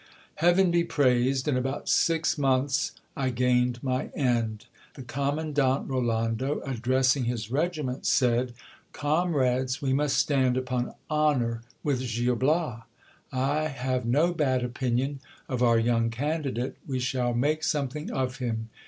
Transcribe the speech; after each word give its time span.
Heaven 0.37 0.71
be 0.71 0.83
praised, 0.83 1.47
in 1.47 1.55
about 1.55 1.87
six 1.87 2.35
months 2.35 2.93
I 3.15 3.29
gained 3.29 3.83
my 3.83 4.07
end. 4.15 4.65
The 4.95 5.03
commandant 5.03 5.87
Rolando 5.87 6.59
addressing 6.61 7.25
his 7.25 7.51
regiment, 7.51 8.07
said: 8.07 8.55
Comrades, 8.93 9.79
we 9.79 9.93
must 9.93 10.17
stand 10.17 10.57
upon 10.57 10.95
honour 11.11 11.61
with 11.83 11.99
Gil 11.99 12.35
Bias. 12.35 12.81
I 13.31 13.65
have 13.67 14.03
no 14.07 14.33
badopininion 14.33 15.19
of 15.47 15.61
our 15.61 15.77
young 15.77 16.09
candidate; 16.09 16.77
we 16.87 16.97
shall 16.97 17.35
make 17.35 17.63
something 17.63 18.09
of 18.09 18.37
him. 18.37 18.69